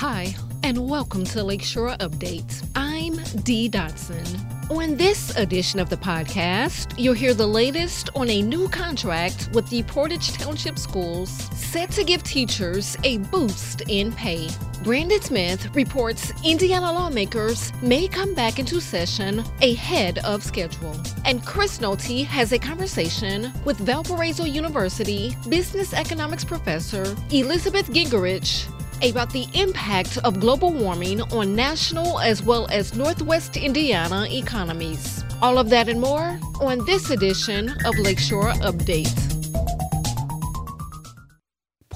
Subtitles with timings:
[0.00, 2.66] Hi, and welcome to Lakeshore Update.
[2.74, 4.70] I'm Dee Dotson.
[4.70, 9.68] On this edition of the podcast, you'll hear the latest on a new contract with
[9.68, 14.48] the Portage Township Schools set to give teachers a boost in pay.
[14.82, 20.96] Brandon Smith reports Indiana lawmakers may come back into session ahead of schedule.
[21.26, 28.66] And Chris Nolte has a conversation with Valparaiso University business economics professor Elizabeth Gingerich
[29.02, 35.24] about the impact of global warming on national as well as Northwest Indiana economies.
[35.42, 39.29] All of that and more on this edition of Lakeshore Update.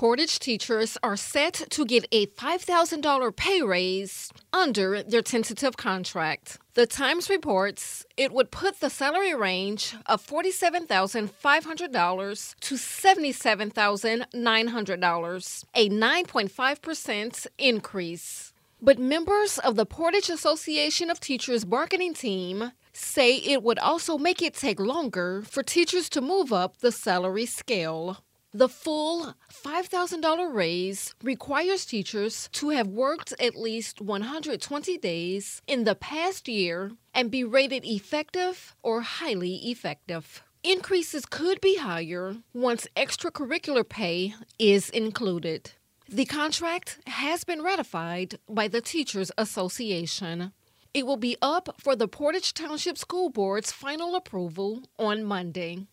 [0.04, 6.58] Portage teachers are set to get a $5,000 pay raise under their tentative contract.
[6.74, 17.46] The Times reports it would put the salary range of $47,500 to $77,900, a 9.5%
[17.56, 18.52] increase.
[18.82, 24.42] But members of the Portage Association of Teachers bargaining team say it would also make
[24.42, 28.18] it take longer for teachers to move up the salary scale.
[28.56, 35.96] The full $5,000 raise requires teachers to have worked at least 120 days in the
[35.96, 40.44] past year and be rated effective or highly effective.
[40.62, 45.72] Increases could be higher once extracurricular pay is included.
[46.08, 50.52] The contract has been ratified by the Teachers Association.
[50.94, 55.88] It will be up for the Portage Township School Board's final approval on Monday.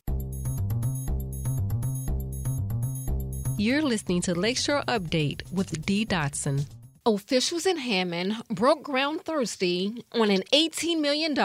[3.61, 6.65] You're listening to Lakeshore Update with Dee Dotson.
[7.05, 11.37] Officials in Hammond broke ground Thursday on an $18 million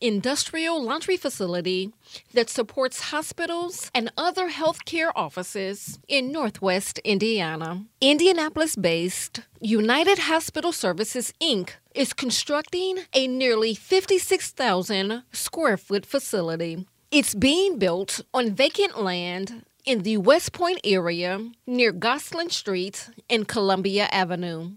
[0.00, 1.92] industrial laundry facility
[2.32, 7.84] that supports hospitals and other healthcare offices in Northwest Indiana.
[8.00, 11.72] Indianapolis based United Hospital Services, Inc.
[11.94, 16.86] is constructing a nearly 56,000 square foot facility.
[17.10, 23.48] It's being built on vacant land in the West Point area near Gostlin Street and
[23.48, 24.72] Columbia Avenue.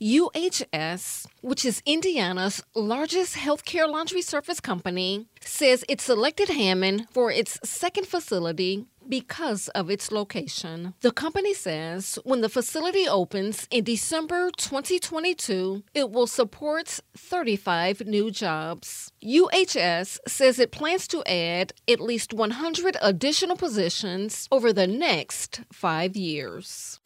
[0.00, 7.58] UHS, which is Indiana's largest healthcare laundry service company, says it selected Hammond for its
[7.64, 10.94] second facility because of its location.
[11.00, 18.30] The company says when the facility opens in December 2022, it will support 35 new
[18.30, 19.12] jobs.
[19.24, 26.16] UHS says it plans to add at least 100 additional positions over the next five
[26.16, 27.00] years.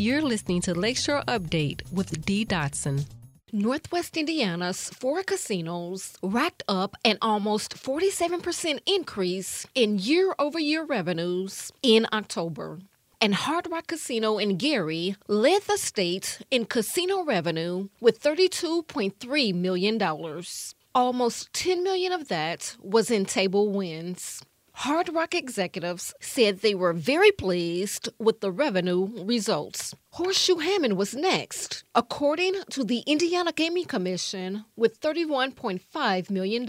[0.00, 3.06] You're listening to Lakeshore Update with Dee Dotson.
[3.50, 11.72] Northwest Indiana's four casinos racked up an almost 47% increase in year over year revenues
[11.82, 12.78] in October.
[13.20, 20.44] And Hard Rock Casino in Gary led the state in casino revenue with $32.3 million.
[20.94, 24.44] Almost 10 million of that was in table wins.
[24.82, 29.92] Hard Rock executives said they were very pleased with the revenue results.
[30.12, 36.64] Horseshoe Hammond was next, according to the Indiana Gaming Commission, with $31.5 million.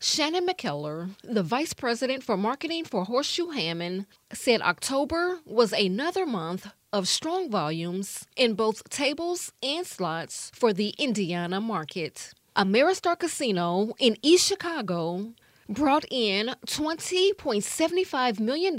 [0.00, 6.68] Shannon McKellar, the vice president for marketing for Horseshoe Hammond, said October was another month
[6.92, 12.32] of strong volumes in both tables and slots for the Indiana market.
[12.56, 15.32] Ameristar Casino in East Chicago
[15.70, 18.76] brought in $20.75 million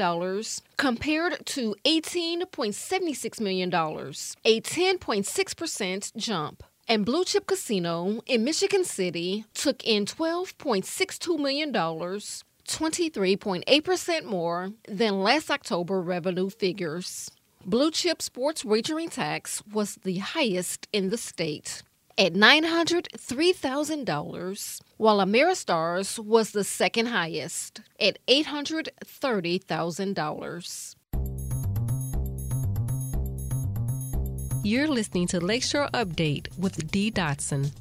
[0.78, 6.64] compared to $18.76 million, a 10.6% jump.
[6.88, 15.50] And Blue Chip Casino in Michigan City took in $12.62 million, 23.8% more than last
[15.50, 17.32] October revenue figures.
[17.66, 21.84] Blue Chip Sports wagering tax was the highest in the state
[22.18, 30.96] at $903,000, while Ameristars was the second highest at $830,000.
[34.64, 37.72] You're listening to Lakeshore Update with Dee Dotson.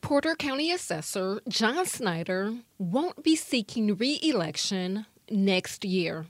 [0.00, 6.26] Porter County Assessor John Snyder won't be seeking re election next year.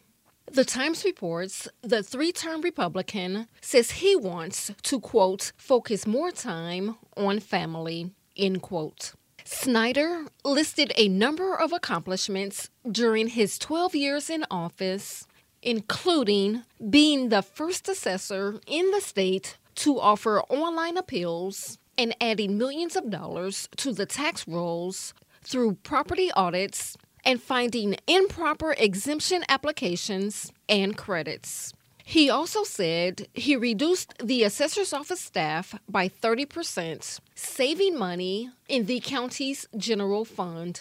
[0.51, 6.97] The Times reports the three term Republican says he wants to, quote, focus more time
[7.19, 9.13] on family, end quote.
[9.45, 15.27] Snyder listed a number of accomplishments during his 12 years in office,
[15.63, 22.95] including being the first assessor in the state to offer online appeals and adding millions
[22.95, 30.97] of dollars to the tax rolls through property audits and finding improper exemption applications and
[30.97, 31.73] credits.
[32.09, 39.01] He also said he reduced the assessor's office staff by 30%, saving money in the
[39.01, 40.81] county's general fund.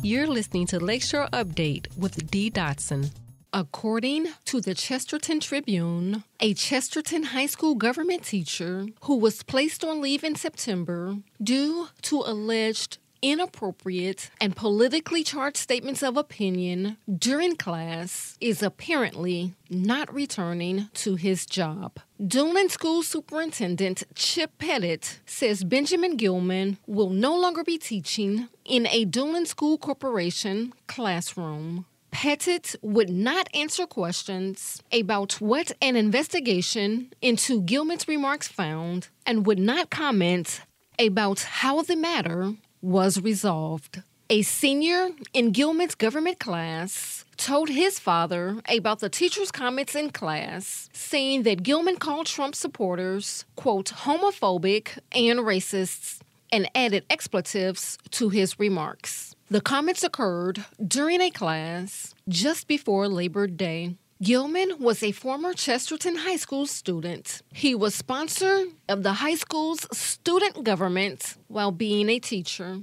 [0.00, 3.10] You're listening to Lakeshore Update with Dee Dotson.
[3.52, 10.00] According to the Chesterton Tribune, a Chesterton High School government teacher who was placed on
[10.00, 18.36] leave in September due to alleged inappropriate and politically charged statements of opinion during class
[18.40, 21.98] is apparently not returning to his job.
[22.20, 29.04] Duneland School Superintendent Chip Pettit says Benjamin Gilman will no longer be teaching in a
[29.04, 31.86] Duneland School Corporation classroom.
[32.10, 39.58] Pettit would not answer questions about what an investigation into Gilman's remarks found and would
[39.58, 40.62] not comment
[40.98, 44.02] about how the matter was resolved.
[44.28, 50.88] A senior in Gilman's government class told his father about the teacher's comments in class,
[50.92, 56.20] saying that Gilman called Trump supporters, quote, homophobic and racists,
[56.52, 59.34] and added expletives to his remarks.
[59.50, 63.96] The comments occurred during a class just before Labor Day.
[64.22, 67.40] Gilman was a former Chesterton High School student.
[67.54, 72.82] He was sponsor of the high school's student government while being a teacher.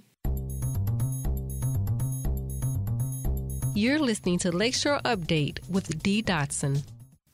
[3.76, 6.82] You're listening to Lakeshore Update with Dee Dotson.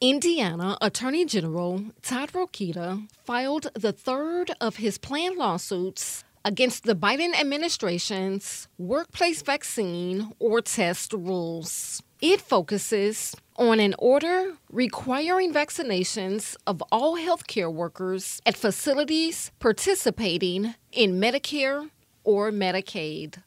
[0.01, 7.33] Indiana Attorney General Todd Rokita filed the third of his planned lawsuits against the Biden
[7.39, 12.03] administration's workplace vaccine or test rules.
[12.19, 21.19] It focuses on an order requiring vaccinations of all healthcare workers at facilities participating in
[21.19, 21.89] Medicare
[22.23, 23.41] or Medicaid.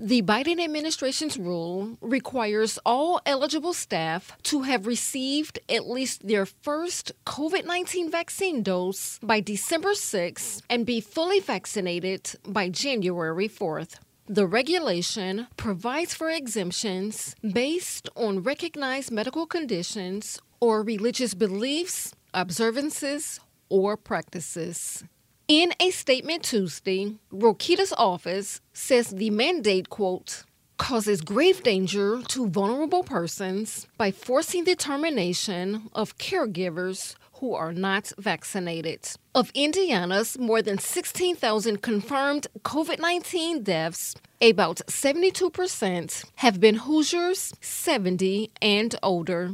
[0.00, 7.10] The Biden administration's rule requires all eligible staff to have received at least their first
[7.26, 13.96] COVID 19 vaccine dose by December 6 and be fully vaccinated by January 4th.
[14.30, 23.40] The regulation provides for exemptions based on recognized medical conditions or religious beliefs, observances,
[23.70, 25.02] or practices.
[25.48, 30.44] In a statement Tuesday, Rokita's office says the mandate, quote,
[30.76, 38.12] causes grave danger to vulnerable persons by forcing the termination of caregivers who are not
[38.18, 39.00] vaccinated.
[39.34, 48.50] Of Indiana's more than 16,000 confirmed COVID 19 deaths, about 72% have been Hoosiers 70
[48.60, 49.52] and older.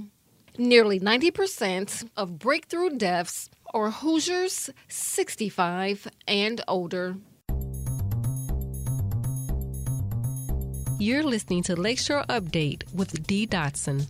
[0.57, 7.17] Nearly 90% of breakthrough deaths are Hoosiers 65 and older.
[11.01, 14.07] You're listening to Lakeshore Update with Dee Dotson.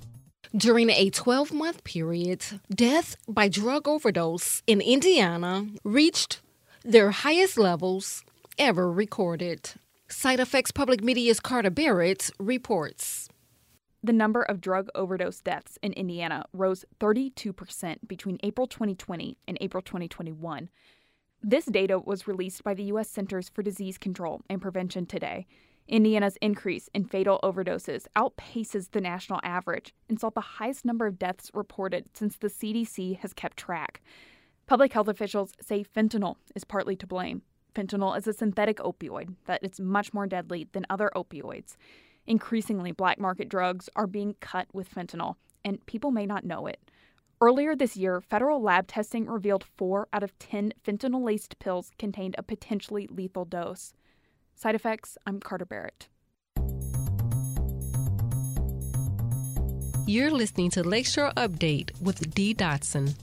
[0.56, 6.42] During a 12 month period, death by drug overdose in Indiana reached
[6.84, 8.22] their highest levels
[8.56, 9.72] ever recorded.
[10.06, 13.28] Side Effects Public Media's Carter Barrett reports.
[14.00, 19.82] The number of drug overdose deaths in Indiana rose 32% between April 2020 and April
[19.82, 20.68] 2021.
[21.42, 23.08] This data was released by the U.S.
[23.08, 25.48] Centers for Disease Control and Prevention today.
[25.86, 31.18] Indiana's increase in fatal overdoses outpaces the national average and saw the highest number of
[31.18, 34.00] deaths reported since the CDC has kept track.
[34.66, 37.42] Public health officials say fentanyl is partly to blame.
[37.74, 41.76] Fentanyl is a synthetic opioid that is much more deadly than other opioids.
[42.26, 46.80] Increasingly, black market drugs are being cut with fentanyl, and people may not know it.
[47.40, 52.36] Earlier this year, federal lab testing revealed four out of 10 fentanyl laced pills contained
[52.38, 53.92] a potentially lethal dose.
[54.56, 56.08] Side effects I'm Carter Barrett.
[60.06, 63.14] You're listening to Lakeshore Update with Dee Dotson.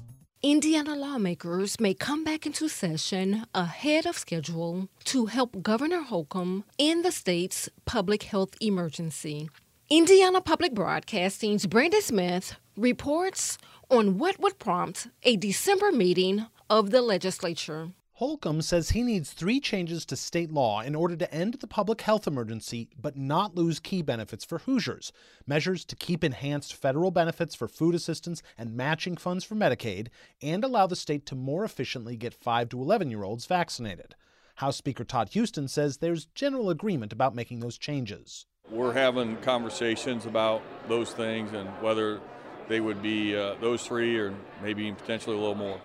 [0.43, 7.03] Indiana lawmakers may come back into session ahead of schedule to help Governor Holcomb in
[7.03, 9.49] the state's public health emergency.
[9.91, 13.59] Indiana Public Broadcasting's Brandon Smith reports
[13.91, 17.89] on what would prompt a December meeting of the legislature.
[18.21, 22.01] Holcomb says he needs three changes to state law in order to end the public
[22.01, 25.11] health emergency but not lose key benefits for Hoosiers.
[25.47, 30.09] Measures to keep enhanced federal benefits for food assistance and matching funds for Medicaid,
[30.39, 34.13] and allow the state to more efficiently get 5 to 11 year olds vaccinated.
[34.57, 38.45] House Speaker Todd Houston says there's general agreement about making those changes.
[38.69, 42.19] We're having conversations about those things and whether
[42.67, 45.81] they would be uh, those three or maybe potentially a little more.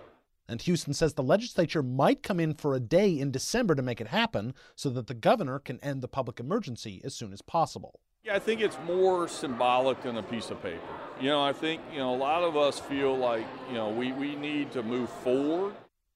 [0.49, 3.99] And Houston says the legislature might come in for a day in December to make
[3.99, 7.99] it happen so that the governor can end the public emergency as soon as possible.
[8.23, 10.81] Yeah, I think it's more symbolic than a piece of paper.
[11.19, 14.11] You know, I think, you know, a lot of us feel like, you know, we,
[14.13, 15.75] we need to move forward.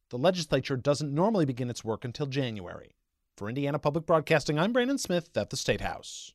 [0.10, 2.96] The legislature doesn't normally begin its work until January.
[3.38, 6.34] For Indiana Public Broadcasting, I'm Brandon Smith at the State House.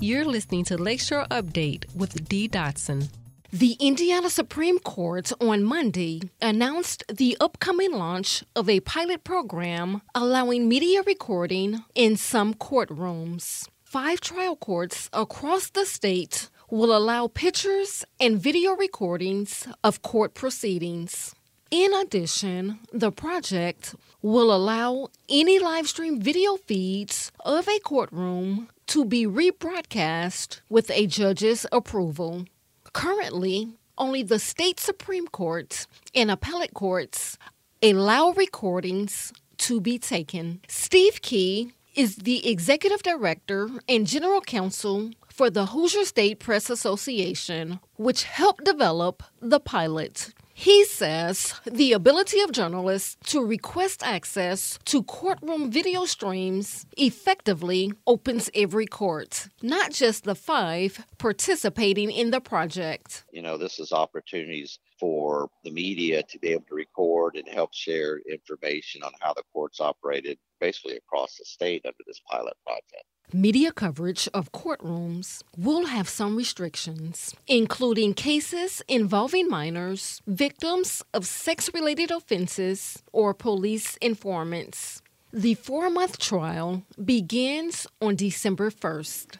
[0.00, 3.08] You're listening to Lakeshore Update with Dee Dotson.
[3.54, 10.68] The Indiana Supreme Court on Monday announced the upcoming launch of a pilot program allowing
[10.68, 13.68] media recording in some courtrooms.
[13.84, 21.32] Five trial courts across the state will allow pictures and video recordings of court proceedings.
[21.70, 29.04] In addition, the project will allow any live stream video feeds of a courtroom to
[29.04, 32.46] be rebroadcast with a judge's approval.
[32.94, 37.36] Currently, only the state Supreme Courts and appellate courts
[37.82, 40.60] allow recordings to be taken.
[40.68, 47.80] Steve Key is the executive director and general counsel for the Hoosier State Press Association,
[47.96, 50.32] which helped develop the pilot.
[50.56, 58.48] He says the ability of journalists to request access to courtroom video streams effectively opens
[58.54, 63.24] every court, not just the five participating in the project.
[63.32, 67.74] You know, this is opportunities for the media to be able to record and help
[67.74, 73.04] share information on how the courts operated basically across the state under this pilot project.
[73.32, 81.70] Media coverage of courtrooms will have some restrictions, including cases involving minors, victims of sex
[81.72, 85.02] related offenses, or police informants.
[85.32, 89.38] The four month trial begins on December 1st.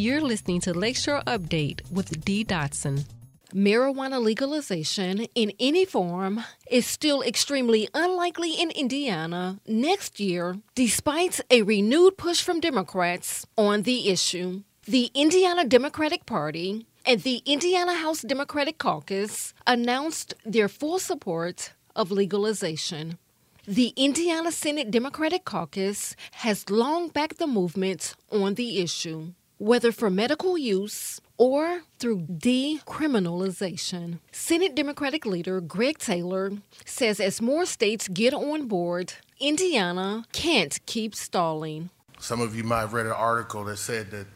[0.00, 3.04] You're listening to Lakeshore Update with Dee Dotson.
[3.52, 11.60] Marijuana legalization in any form is still extremely unlikely in Indiana next year, despite a
[11.60, 14.62] renewed push from Democrats on the issue.
[14.86, 22.10] The Indiana Democratic Party and the Indiana House Democratic Caucus announced their full support of
[22.10, 23.18] legalization.
[23.66, 30.08] The Indiana Senate Democratic Caucus has long backed the movement on the issue, whether for
[30.08, 34.18] medical use or through decriminalization.
[34.32, 36.52] Senate Democratic leader Greg Taylor
[36.86, 41.90] says as more states get on board, Indiana can't keep stalling.
[42.18, 44.26] Some of you might have read an article that said that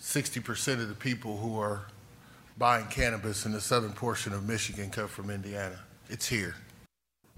[0.00, 1.86] 60% of the people who are
[2.58, 5.78] buying cannabis in the southern portion of Michigan come from Indiana.
[6.10, 6.56] It's here.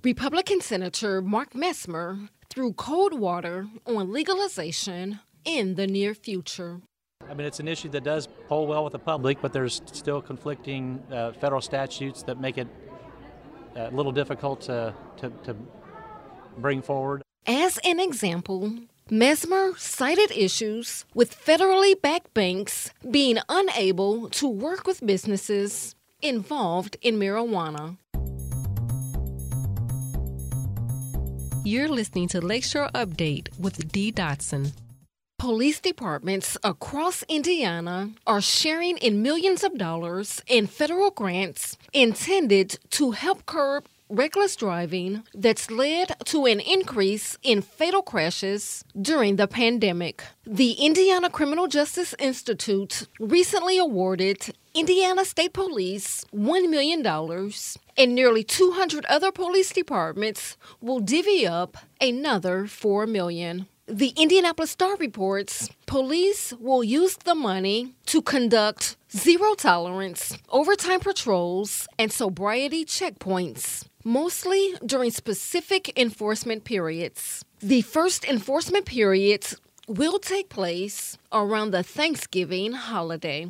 [0.03, 6.81] Republican Senator Mark Messmer threw cold water on legalization in the near future.
[7.29, 10.21] I mean, it's an issue that does poll well with the public, but there's still
[10.21, 12.69] conflicting uh, federal statutes that make it
[13.77, 15.57] a little difficult to, to, to
[16.59, 17.23] bring forward.
[17.47, 18.73] As an example,
[19.11, 27.19] Messmer cited issues with federally backed banks being unable to work with businesses involved in
[27.19, 27.99] marijuana.
[31.67, 34.73] You're listening to Lakeshore Update with Dee Dotson.
[35.45, 43.11] Police departments across Indiana are sharing in millions of dollars in federal grants intended to
[43.11, 50.25] help curb reckless driving that's led to an increase in fatal crashes during the pandemic.
[50.47, 57.07] The Indiana Criminal Justice Institute recently awarded Indiana State Police $1 million,
[57.99, 63.67] and nearly 200 other police departments will divvy up another $4 million.
[63.87, 71.87] The Indianapolis Star reports police will use the money to conduct zero tolerance, overtime patrols,
[71.99, 77.45] and sobriety checkpoints, mostly during specific enforcement periods.
[77.61, 79.55] The first enforcement periods
[79.87, 83.49] will take place around the Thanksgiving holiday.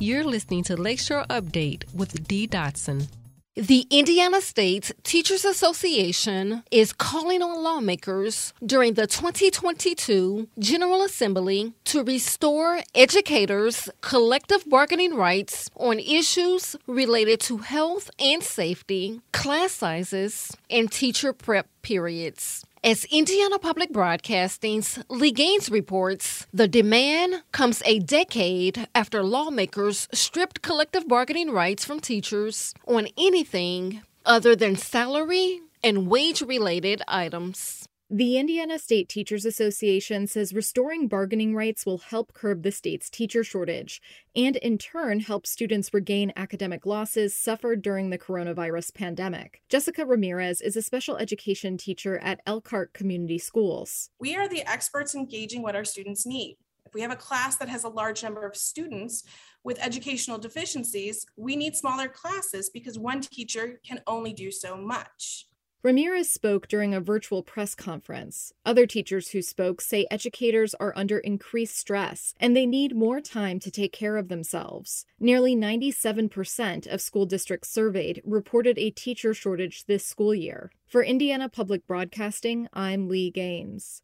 [0.00, 3.08] You're listening to Lakeshore Update with Dee Dotson.
[3.56, 12.02] The Indiana State Teachers Association is calling on lawmakers during the 2022 General Assembly to
[12.02, 20.90] restore educators' collective bargaining rights on issues related to health and safety, class sizes, and
[20.90, 22.64] teacher prep periods.
[22.82, 30.60] As Indiana Public Broadcasting's Lee Gaines reports, the demand comes a decade after lawmakers stripped
[30.60, 37.88] collective bargaining rights from teachers on anything other than salary and wage related items.
[38.16, 43.42] The Indiana State Teachers Association says restoring bargaining rights will help curb the state's teacher
[43.42, 44.00] shortage
[44.36, 49.62] and, in turn, help students regain academic losses suffered during the coronavirus pandemic.
[49.68, 54.10] Jessica Ramirez is a special education teacher at Elkhart Community Schools.
[54.20, 56.56] We are the experts engaging what our students need.
[56.86, 59.24] If we have a class that has a large number of students
[59.64, 65.48] with educational deficiencies, we need smaller classes because one teacher can only do so much.
[65.84, 68.54] Ramirez spoke during a virtual press conference.
[68.64, 73.60] Other teachers who spoke say educators are under increased stress and they need more time
[73.60, 75.04] to take care of themselves.
[75.20, 80.72] Nearly 97% of school districts surveyed reported a teacher shortage this school year.
[80.86, 84.00] For Indiana Public Broadcasting, I'm Lee Gaines.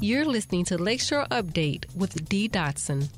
[0.00, 3.10] You're listening to Lakeshore Update with Dee Dotson.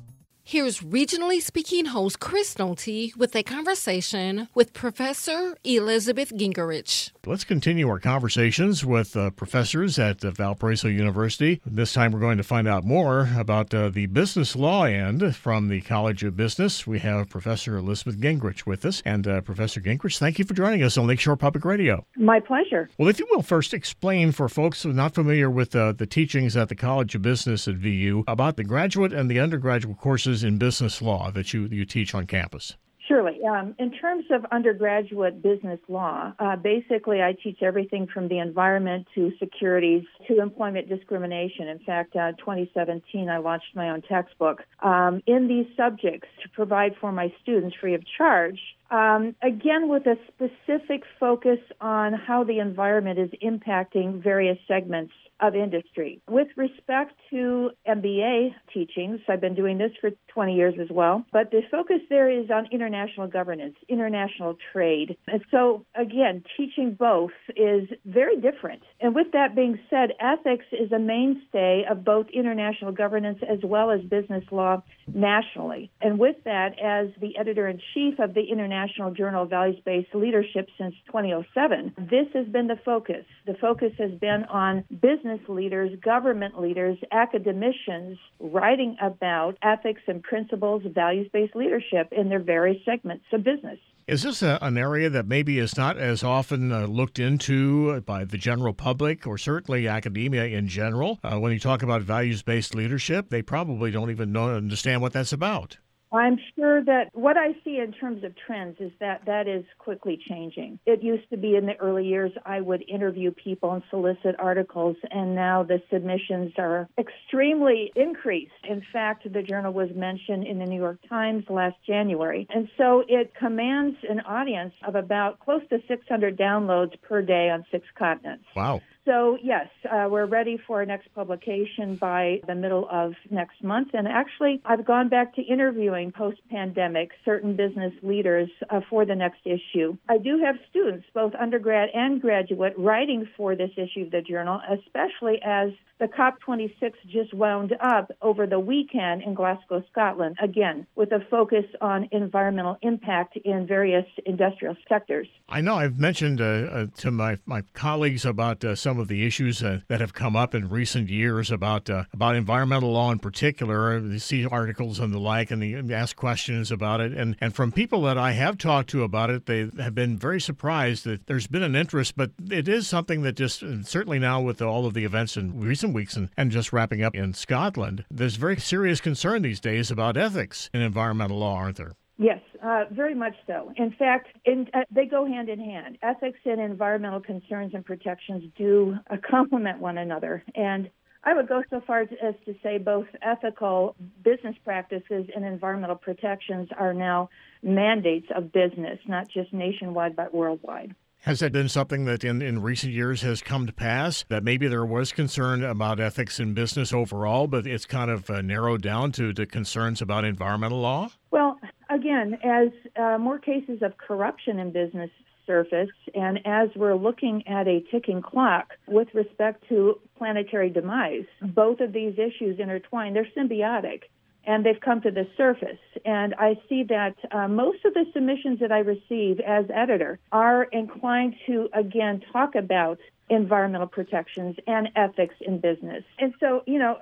[0.49, 7.11] Here's regionally speaking host Chris Nolte with a conversation with Professor Elizabeth Gingerich.
[7.26, 11.61] Let's continue our conversations with uh, professors at uh, Valparaiso University.
[11.67, 15.67] This time we're going to find out more about uh, the business law end from
[15.67, 16.87] the College of Business.
[16.87, 19.03] We have Professor Elizabeth Gingerich with us.
[19.05, 22.07] And uh, Professor Gingerich, thank you for joining us on Lakeshore Public Radio.
[22.17, 22.88] My pleasure.
[22.99, 26.07] Well, if you will first explain for folks who are not familiar with uh, the
[26.07, 30.36] teachings at the College of Business at VU about the graduate and the undergraduate courses
[30.45, 32.76] in business law that you, you teach on campus?
[33.07, 33.38] Surely.
[33.45, 39.07] Um, in terms of undergraduate business law, uh, basically I teach everything from the environment
[39.14, 41.69] to securities to employment discrimination.
[41.69, 46.95] In fact, uh, 2017 I launched my own textbook um, in these subjects to provide
[47.00, 48.61] for my students free of charge.
[48.90, 55.55] Um, again, with a specific focus on how the environment is impacting various segments of
[55.55, 56.21] industry.
[56.28, 61.50] With respect to MBA teachings, I've been doing this for 20 years as well, but
[61.50, 65.16] the focus there is on international governance, international trade.
[65.26, 68.83] And so, again, teaching both is very different.
[69.00, 73.90] And with that being said, ethics is a mainstay of both international governance as well
[73.90, 75.90] as business law nationally.
[76.00, 80.14] And with that, as the editor in chief of the International Journal of Values Based
[80.14, 83.25] Leadership since 2007, this has been the focus.
[83.47, 90.84] The focus has been on business leaders, government leaders, academicians writing about ethics and principles
[90.84, 93.78] of values based leadership in their various segments of business.
[94.06, 98.25] Is this a, an area that maybe is not as often uh, looked into by
[98.25, 101.19] the general public or certainly academia in general?
[101.25, 105.12] Uh, when you talk about values based leadership, they probably don't even know, understand what
[105.12, 105.78] that's about.
[106.12, 110.19] I'm sure that what I see in terms of trends is that that is quickly
[110.28, 110.78] changing.
[110.86, 114.97] It used to be in the early years I would interview people and solicit articles,
[115.10, 118.52] and now the submissions are extremely increased.
[118.69, 122.47] In fact, the journal was mentioned in the New York Times last January.
[122.50, 127.64] And so it commands an audience of about close to 600 downloads per day on
[127.71, 128.45] six continents.
[128.54, 128.80] Wow.
[129.06, 133.90] So, yes, uh, we're ready for our next publication by the middle of next month.
[133.95, 139.14] And actually, I've gone back to interviewing post pandemic certain business leaders uh, for the
[139.14, 139.97] next issue.
[140.08, 144.60] I do have students, both undergrad and graduate, writing for this issue of the journal,
[144.69, 151.13] especially as the COP26 just wound up over the weekend in Glasgow, Scotland, again, with
[151.13, 155.26] a focus on environmental impact in various industrial sectors.
[155.49, 159.26] I know I've mentioned uh, uh, to my, my colleagues about uh, some of the
[159.26, 163.19] issues uh, that have come up in recent years about uh, about environmental law in
[163.19, 163.99] particular.
[163.99, 167.13] You see articles and the like, and they ask questions about it.
[167.13, 170.41] And, and from people that I have talked to about it, they have been very
[170.41, 174.61] surprised that there's been an interest, but it is something that just, certainly now with
[174.61, 178.05] all of the events in recent recent weeks and, and just wrapping up in Scotland,
[178.11, 181.93] there's very serious concern these days about ethics in environmental law, aren't there?
[182.19, 183.73] Yes, uh, very much so.
[183.77, 185.99] In fact, in, uh, they go hand in hand.
[186.03, 190.43] Ethics and environmental concerns and protections do uh, complement one another.
[190.55, 190.91] And
[191.23, 196.69] I would go so far as to say both ethical business practices and environmental protections
[196.77, 197.29] are now
[197.63, 200.95] mandates of business, not just nationwide but worldwide.
[201.26, 204.25] Has that been something that in, in recent years has come to pass?
[204.28, 208.43] That maybe there was concern about ethics in business overall, but it's kind of uh,
[208.43, 211.08] narrowed down to, to concerns about environmental law?
[211.32, 211.58] Well,
[211.91, 215.10] again, as uh, more cases of corruption in business
[215.49, 221.80] surface, and as we're looking at a ticking clock with respect to planetary demise, both
[221.80, 223.15] of these issues intertwine.
[223.15, 224.02] They're symbiotic
[224.47, 225.78] and they've come to the surface.
[226.04, 230.65] And I see that uh, most of the submissions that I receive as editor are
[230.65, 236.04] inclined to, again, talk about environmental protections and ethics in business.
[236.19, 236.99] And so, you know,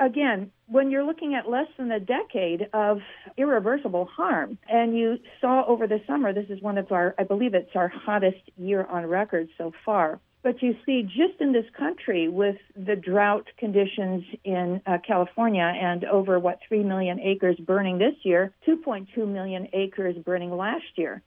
[0.00, 3.00] again, when you're looking at less than a decade of
[3.36, 7.54] irreversible harm, and you saw over the summer, this is one of our, I believe
[7.54, 10.20] it's our hottest year on record so far.
[10.42, 16.04] But you see, just in this country, with the drought conditions in uh, California and
[16.04, 21.22] over what 3 million acres burning this year, 2.2 million acres burning last year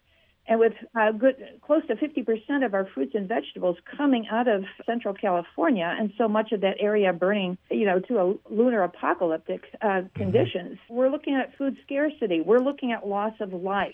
[0.47, 4.63] and with uh, good close to 50% of our fruits and vegetables coming out of
[4.85, 9.63] central California, and so much of that area burning, you know, to a lunar apocalyptic
[9.81, 10.07] uh, mm-hmm.
[10.19, 12.41] conditions, we're looking at food scarcity.
[12.41, 13.93] We're looking at loss of life.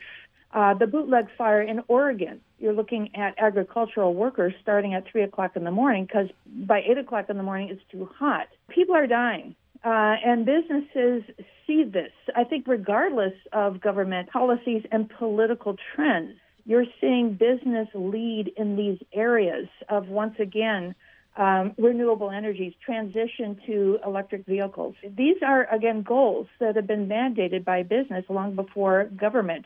[0.53, 5.55] Uh, the bootleg fire in Oregon, you're looking at agricultural workers starting at three o'clock
[5.55, 8.47] in the morning because by eight o'clock in the morning it's too hot.
[8.69, 9.55] People are dying.
[9.83, 11.23] Uh, and businesses
[11.67, 12.11] see this.
[12.35, 16.33] I think, regardless of government policies and political trends,
[16.65, 20.95] you're seeing business lead in these areas of once again
[21.37, 24.95] um, renewable energies, transition to electric vehicles.
[25.15, 29.65] These are again goals that have been mandated by business long before government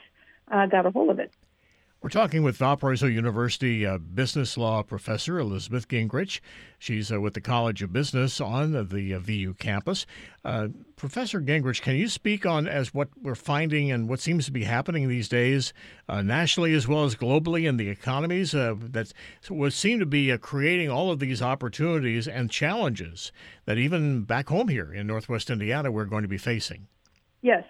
[0.50, 1.32] uh, got a hold of it.
[2.02, 6.40] We're talking with Valparaiso University uh, business law professor Elizabeth Gingerich.
[6.80, 10.08] She's uh, with the College of Business on the uh, VU campus.
[10.44, 14.52] Uh, professor Gingerich, can you speak on as what we're finding and what seems to
[14.52, 15.74] be happening these days,
[16.10, 19.14] uh, nationally as well as globally, in the economies uh, that
[19.52, 23.32] would seem to be creating all of these opportunities and challenges
[23.66, 26.88] that even back home here in Northwest Indiana we're going to be facing?
[27.44, 27.64] Yes.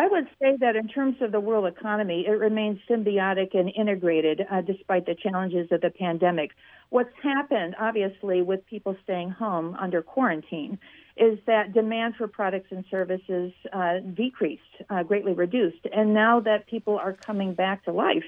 [0.00, 4.40] I would say that in terms of the world economy, it remains symbiotic and integrated
[4.50, 6.52] uh, despite the challenges of the pandemic.
[6.88, 10.78] What's happened, obviously, with people staying home under quarantine
[11.18, 15.86] is that demand for products and services uh, decreased, uh, greatly reduced.
[15.94, 18.24] And now that people are coming back to life,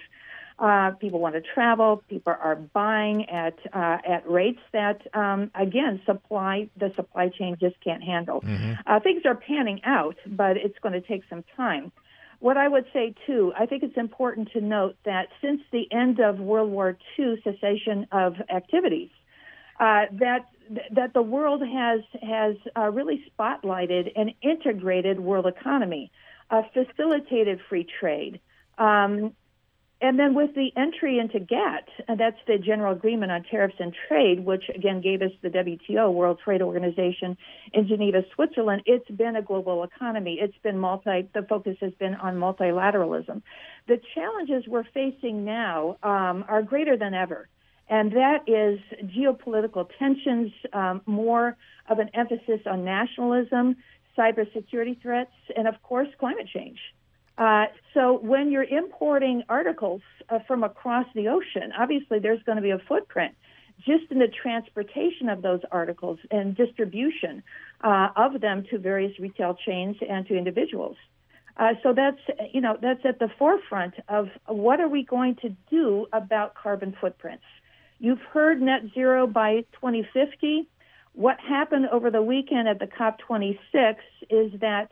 [0.58, 2.02] uh, people want to travel.
[2.08, 7.76] People are buying at uh, at rates that, um, again, supply the supply chain just
[7.80, 8.40] can't handle.
[8.40, 8.72] Mm-hmm.
[8.86, 11.92] Uh, things are panning out, but it's going to take some time.
[12.40, 16.18] What I would say too, I think it's important to note that since the end
[16.18, 19.10] of World War II cessation of activities,
[19.78, 20.46] uh, that
[20.90, 26.10] that the world has has uh, really spotlighted an integrated world economy,
[26.50, 28.40] uh, facilitated free trade,
[28.78, 29.34] um,
[30.02, 33.94] and then with the entry into GATT, and that's the General Agreement on Tariffs and
[34.08, 37.38] Trade, which again gave us the WTO, World Trade Organization,
[37.72, 38.82] in Geneva, Switzerland.
[38.84, 40.38] It's been a global economy.
[40.42, 41.28] It's been multi.
[41.32, 43.42] The focus has been on multilateralism.
[43.86, 47.48] The challenges we're facing now um, are greater than ever,
[47.88, 51.56] and that is geopolitical tensions, um, more
[51.88, 53.76] of an emphasis on nationalism,
[54.18, 56.78] cybersecurity threats, and of course, climate change.
[57.38, 62.62] Uh, so when you're importing articles uh, from across the ocean, obviously there's going to
[62.62, 63.34] be a footprint
[63.84, 67.42] just in the transportation of those articles and distribution
[67.82, 70.96] uh, of them to various retail chains and to individuals.
[71.56, 72.20] Uh, so that's
[72.52, 76.96] you know that's at the forefront of what are we going to do about carbon
[76.98, 77.44] footprints.
[77.98, 80.68] You've heard net zero by 2050.
[81.14, 83.96] What happened over the weekend at the COP26
[84.30, 84.88] is that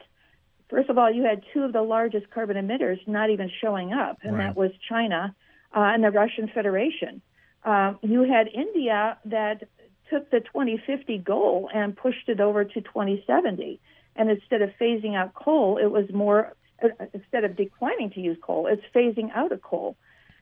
[0.70, 4.18] First of all, you had two of the largest carbon emitters not even showing up,
[4.22, 4.46] and right.
[4.46, 5.35] that was China
[5.74, 7.20] uh, and the Russian Federation.
[7.64, 9.64] Uh, you had India that
[10.09, 13.80] took the 2050 goal and pushed it over to 2070.
[14.16, 18.38] And instead of phasing out coal, it was more, uh, instead of declining to use
[18.40, 19.96] coal, it's phasing out of coal.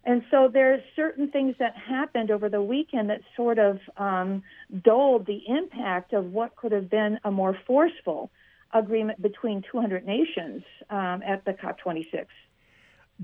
[0.05, 4.43] And so there are certain things that happened over the weekend that sort of um,
[4.83, 8.31] dulled the impact of what could have been a more forceful
[8.75, 12.27] agreement between 200 nations um, at the COP26.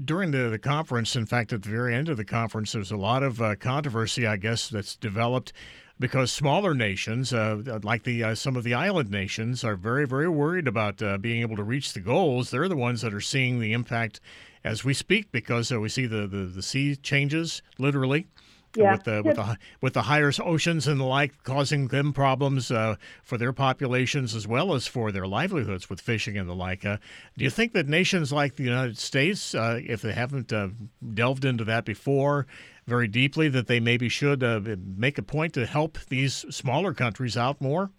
[0.05, 2.97] During the, the conference, in fact, at the very end of the conference, there's a
[2.97, 5.53] lot of uh, controversy, I guess, that's developed
[6.01, 10.29] because smaller nations, uh, like the uh, some of the island nations, are very, very
[10.29, 12.51] worried about uh, being able to reach the goals.
[12.51, 14.21] They're the ones that are seeing the impact
[14.65, 18.27] as we speak because uh, we see the, the, the sea changes literally
[18.77, 18.93] yeah.
[18.93, 22.97] with the with the with the higher oceans and the like, causing them problems uh,
[23.23, 26.85] for their populations as well as for their livelihoods with fishing and the like.
[26.85, 26.99] Uh,
[27.37, 30.69] do you think that nations like the United States, uh, if they haven't uh,
[31.15, 32.47] delved into that before
[32.87, 34.61] very deeply, that they maybe should uh,
[34.97, 37.91] make a point to help these smaller countries out more?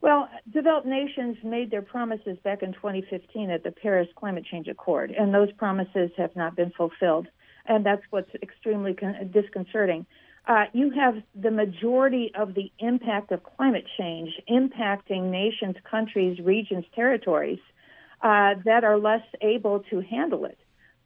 [0.00, 5.10] Well, developed nations made their promises back in 2015 at the Paris Climate Change Accord,
[5.10, 7.26] and those promises have not been fulfilled
[7.68, 10.06] and that's what's extremely con- disconcerting.
[10.46, 16.84] Uh, you have the majority of the impact of climate change impacting nations, countries, regions,
[16.94, 17.58] territories
[18.22, 20.58] uh, that are less able to handle it.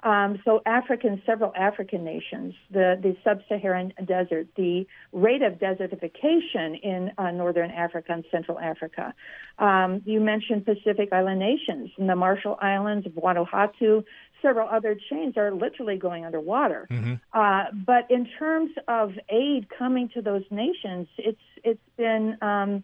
[0.03, 7.12] Um, so African, several African nations, the, the sub-Saharan desert, the rate of desertification in
[7.18, 9.12] uh, northern Africa and Central Africa.
[9.59, 14.05] Um, you mentioned Pacific Island nations, the Marshall Islands, Vanuatu,
[14.42, 16.87] several other chains are literally going underwater.
[16.90, 17.14] Mm-hmm.
[17.33, 22.83] Uh, but in terms of aid coming to those nations, it's it's been um,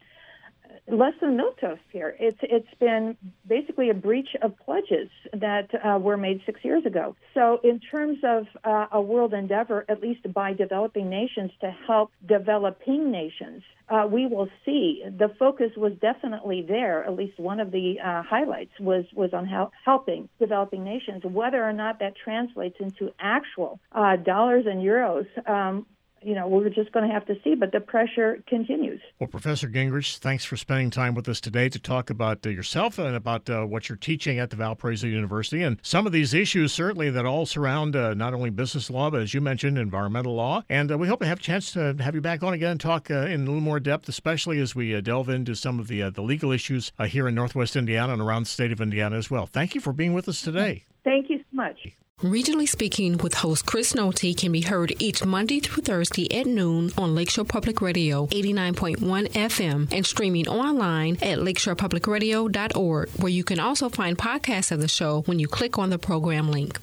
[0.88, 2.16] less than milquetoast here.
[2.18, 7.16] It's it's been basically a breach of pledges that uh, were made six years ago.
[7.34, 12.12] So in terms of uh, a world endeavor, at least by developing nations to help
[12.26, 15.02] developing nations, uh, we will see.
[15.06, 17.04] The focus was definitely there.
[17.04, 21.22] At least one of the uh, highlights was was on hel- helping developing nations.
[21.24, 25.86] Whether or not that translates into actual uh, dollars and euros um,
[26.22, 29.00] you know, we're just going to have to see, but the pressure continues.
[29.18, 32.98] Well, Professor Gingerich, thanks for spending time with us today to talk about uh, yourself
[32.98, 36.72] and about uh, what you're teaching at the Valparaiso University and some of these issues,
[36.72, 40.62] certainly, that all surround uh, not only business law, but as you mentioned, environmental law.
[40.68, 42.80] And uh, we hope to have a chance to have you back on again and
[42.80, 45.88] talk uh, in a little more depth, especially as we uh, delve into some of
[45.88, 49.30] the, the legal issues here in Northwest Indiana and around the state of Indiana as
[49.30, 49.46] well.
[49.46, 50.84] Thank you for being with us today.
[51.04, 51.78] Thank you so much.
[52.22, 56.90] Regionally Speaking with host Chris Nolte can be heard each Monday through Thursday at noon
[56.96, 63.90] on Lakeshore Public Radio 89.1 FM and streaming online at lakeshorepublicradio.org, where you can also
[63.90, 66.80] find podcasts of the show when you click on the program link.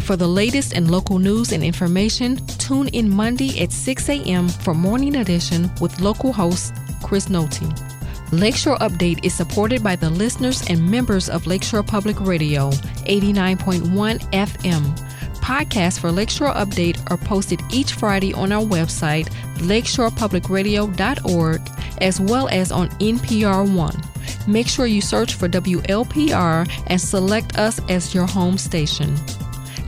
[0.00, 4.48] For the latest and local news and information, tune in Monday at 6 a.m.
[4.48, 6.72] for Morning Edition with local host
[7.04, 7.89] Chris Nolte.
[8.32, 14.96] Lakeshore Update is supported by the listeners and members of Lakeshore Public Radio, 89.1 FM.
[15.40, 21.60] Podcasts for Lakeshore Update are posted each Friday on our website, lakeshorepublicradio.org,
[22.00, 24.00] as well as on NPR One.
[24.46, 29.12] Make sure you search for WLPR and select us as your home station.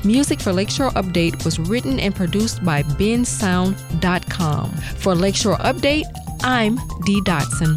[0.03, 4.73] Music for Lakeshore Update was written and produced by bensound.com.
[4.73, 6.07] For Lakeshore Update,
[6.43, 6.75] I'm
[7.05, 7.77] Dee Dotson.